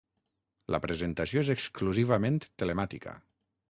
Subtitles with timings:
[0.75, 3.19] La presentació és exclusivament telemàtica.